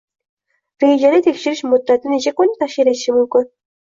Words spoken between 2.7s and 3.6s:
etishi mumkin?